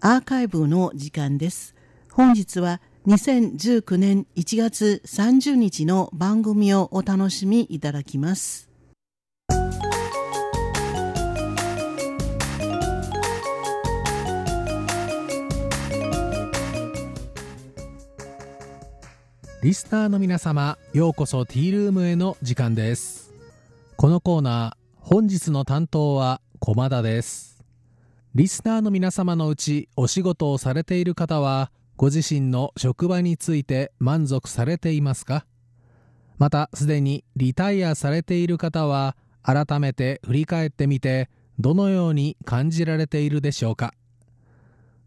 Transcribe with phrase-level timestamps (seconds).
[0.00, 1.74] アーカイブの時間です。
[2.12, 8.68] 本日は2019年1月30日の番組をお楽しみいただきます。
[19.64, 23.32] リスナーの皆様、ようこそティールームへの時間です。
[23.96, 27.57] このコーナー、本日の担当は駒田です。
[28.34, 35.46] リスナーの皆様のうちお仕事をされている方はご自身の職場について満足されていますか？
[36.36, 43.94] またすでにリタイアされている方は改めて振り返ってみてどのように感じられているでしょうか？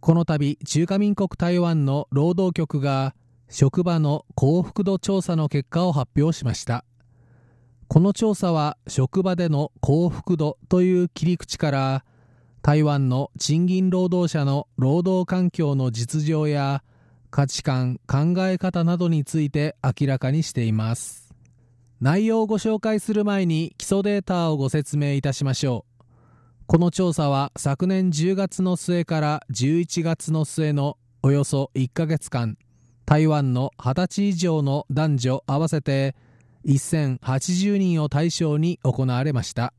[0.00, 3.14] この度中華民国台湾の労働局が
[3.48, 6.84] 職場の幸福度調査の結果を発表しました。
[7.88, 12.04] この調査は職場での幸福度という切り口から
[12.66, 16.82] 台湾の賃金労働者の労働環境の実情や
[17.30, 21.32] 価値観考え方などについて明らかにしています。
[22.00, 26.04] 内容をご紹介する前に基礎データをご説明いたしましょう。
[26.66, 32.58] この調査は昨年10月の末から11月の末のおよそ1ヶ月間
[33.04, 36.16] 台湾の20歳以上の男女合わせて
[36.66, 39.72] 1080人を対象に行われました。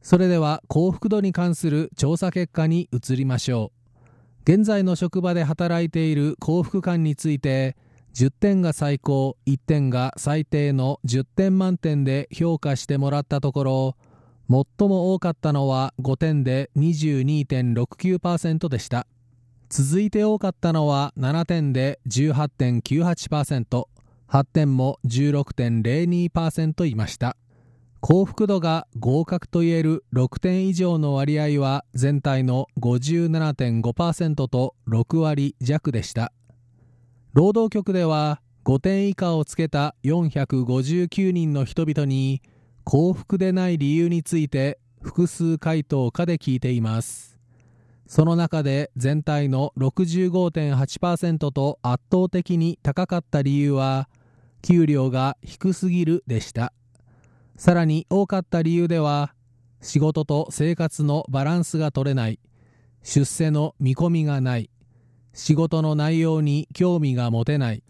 [0.00, 3.72] それでは幸福度に関する調査結果に移りましょ
[4.46, 4.52] う。
[4.52, 7.76] 現在の職場で働いている幸福感について
[8.14, 13.96] 10点が最高1点が最低の10点満点で評価してもらったところ
[14.50, 19.06] 最も多かったのは5点で22.69%でした。
[19.68, 27.36] 続いて多かったのは7点で 18.98%8 点も16.02%いました。
[28.00, 36.32] 幸福度が合格といえる6点以上の割合は全体の57.5%と6割弱でした。
[37.34, 42.42] 労働局では5点以下をつけた459人の人々に
[42.84, 47.38] 幸福でない理由について複数回答かで聞いています。
[48.06, 54.08] その中で全体の65.8%と圧倒的に高かった理由は
[54.62, 56.72] 給料が低すぎるでした。
[57.56, 59.34] さらに多かった理由では
[59.82, 62.40] 仕事と生活のバランスが取れない。
[63.02, 64.70] 出世の見込みがない。
[65.32, 67.82] 仕事の内容に興味が持てない。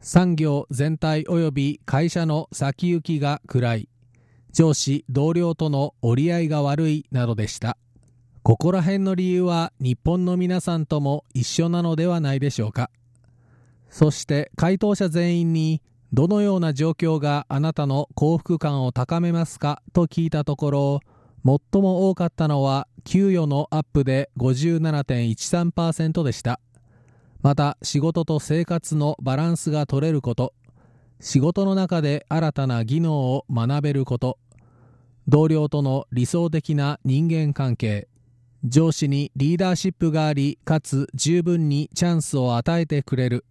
[0.00, 3.88] 産業全体及び会社の先行きが暗い。
[4.52, 7.76] 上司同僚との折り合いが悪いなどでした。
[8.42, 12.90] ここら辺の理由は日本の皆さんとも一緒なのではないでしょうか。
[13.90, 15.82] そして回答者全員に
[16.12, 19.82] どのような状況があなたの幸福感を高めますか？
[19.92, 21.00] と聞いたところ
[21.44, 26.60] 最も多かったのは給与のアップで57.13%でした。
[27.40, 30.54] また仕事と生活のバランスが取れること。
[31.20, 34.38] 仕事の中で新たな技能を学べること。
[35.28, 38.08] 同僚との理想的な人間関係。
[38.64, 43.44] 上司にリーダーシップがありかつ十分にチャンスを与えてくれる。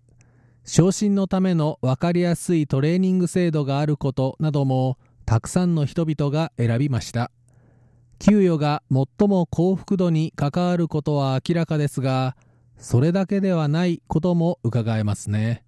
[0.65, 7.31] 昇進のための分かりやすいトレーニング制度があることなどもたくさんの人々が選びました。
[8.19, 12.35] 給与が最も幸福度に関わることは明らかですが
[12.77, 15.63] それだけではないことも伺えますね。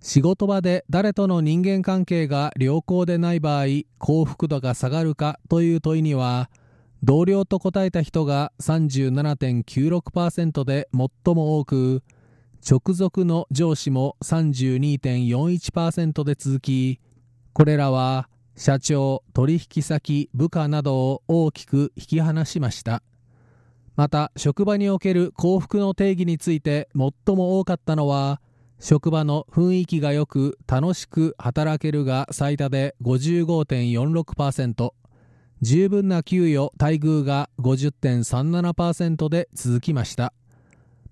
[0.00, 3.64] 仕事場で誰との人間関係が良好でない場合
[3.98, 6.50] 幸福度が下がるかという問いには
[7.02, 12.04] 同僚と答えた人が37.96%で最も多く
[12.68, 17.00] 直属の上司も32.41%で続き
[17.52, 23.02] これらは社長取引先部下などを大きく引き離しました。
[23.98, 28.40] また職場における幸福の定義について最も多かったのは
[28.78, 34.92] 職場の雰囲気が良く楽しく働けるが最多で55.46%
[35.62, 40.32] 十分な給与待遇が50.37%で続きました。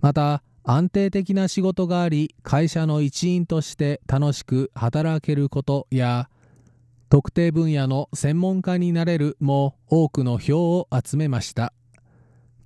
[0.00, 6.28] また安定的な仕事があり会社の一員として楽しく働けることや
[7.08, 11.72] 特定分野の専門家になれるも多くの票を集めました。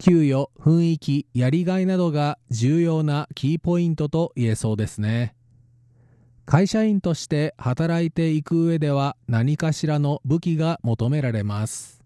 [0.01, 5.35] 給与雰囲気やりがいなどが重要なキーポイントと言えそうですね。
[6.47, 12.03] 会社員として働いていく上では何かしらの武器が求められます。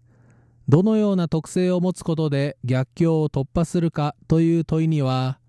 [0.67, 5.39] どのような特性を持つことで逆境を突破するかという問いには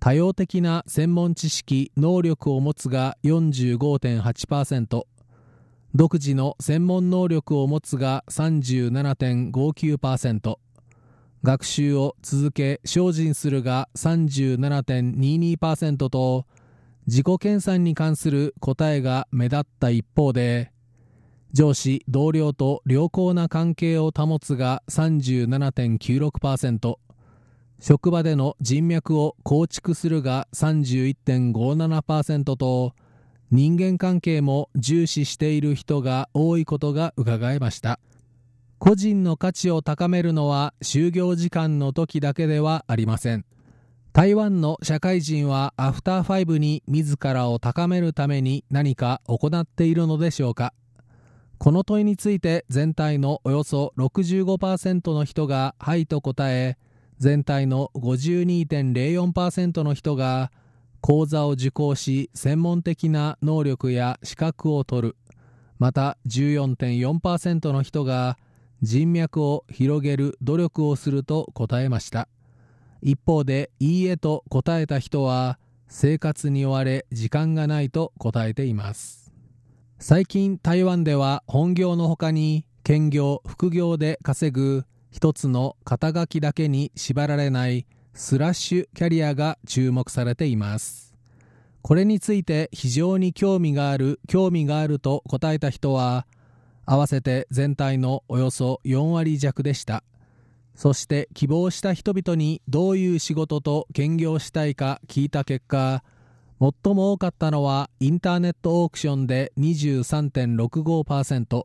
[0.00, 5.04] 多様的な専門知識能力を持つが45.8%
[5.94, 10.58] 独自の専門能力を持つが37.59%
[11.42, 16.46] 学習を続け精進するが37.22%と
[17.06, 20.72] 自己研鑽に関する答えが目立った一方で
[21.52, 26.96] 上司同僚と良好な関係を保つが37.96%
[27.78, 32.94] 職場での人脈を構築するが31.57%と
[33.50, 38.00] 人間関係も重視している人が多いことが伺えました。
[38.78, 43.44] 個人の価値を高めるのは就業時間の時だけではありません。
[44.12, 50.72] 台湾の社会人はアフターファイブに自らを高めるために何か行っているのでしょうか。
[51.58, 56.76] この問いについて全体のおよそ65%の人が「はい」と答え
[57.18, 60.52] 全体の52.04%の人が
[61.00, 65.16] 講座を受講し専門的な能力や資格を取る。
[65.78, 68.38] また14.4%の人が
[68.86, 72.28] 人脈を広げる努力をすると答えました。
[73.02, 79.32] 一方で「いいえ」と答えた人は生活に追われ時間がないと答えています。
[79.98, 91.12] 最近台湾では本業のほかに兼業副業で稼ぐ一つの肩書きだけに縛られないスラッシュキャリアが注目されています。
[91.82, 96.26] これについて非常に興味がある興味があると答えた人は
[96.86, 100.02] 合わせて全体のおよそ4割弱でした。
[100.74, 106.02] そして希望した人々にどういう仕事と兼業したいか聞いた結果
[106.60, 111.64] 最も多かったのはインターネットオークションで23.65%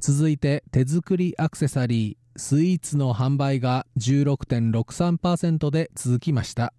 [0.00, 6.72] 続いて手作りアクセサリースイーツの販売が16.63%で続きました。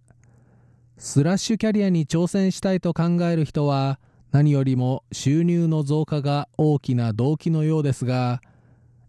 [0.98, 4.00] スラッシュキャリアに挑戦したいと考える人は
[4.34, 8.42] 何よりも収入の増加が大きな動機のようですが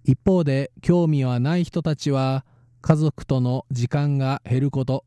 [0.05, 2.45] 一方で興味はない人たちは
[2.83, 5.07] 家族との時間が減ること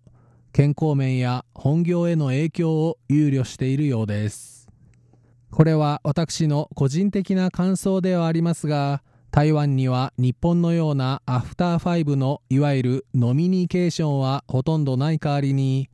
[0.54, 4.68] 健康面や本業への影響を憂慮しているようです。
[5.52, 15.92] これは私の個人的な感想ではありますが台湾には日本のようなアフターファイブのいわゆるノミニケーションはほとんどない代わりに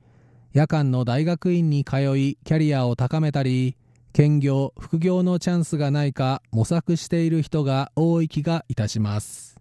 [0.54, 3.76] 夜間の大学院に通いキャリアを高めたり
[4.14, 9.60] 兼業副業のチャンスがないか模索している人が多い気がいたします。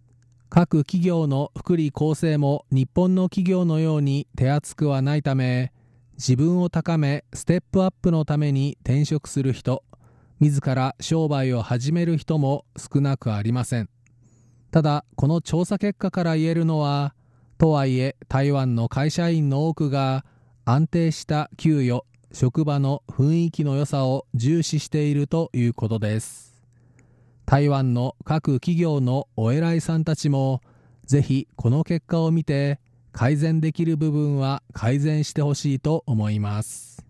[0.50, 5.72] 各企業の福利厚生も日本の企業のように手厚くはないため
[6.18, 9.84] 自分を高めステップアップのために転職する人
[10.38, 13.88] 自ら商売を始める人も少なくありません。
[14.70, 17.14] ただこの調査結果から言えるのは
[17.56, 20.26] とはいえ台湾の会社員の多くが
[20.66, 26.60] 安定した給与職場の雰囲気の良さを重視しているということです。
[27.44, 30.62] 台湾の各企業のお偉いさんたちも
[31.04, 32.80] ぜひこの結果を見て
[33.12, 37.04] 改善できる部分は改善してほしいと思います。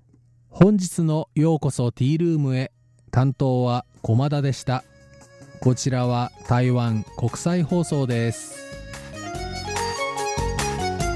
[0.49, 2.73] 本日のようこそティールームへ。
[3.13, 4.85] 担当は駒田でした。
[5.61, 8.72] こちらは台湾国際放送です。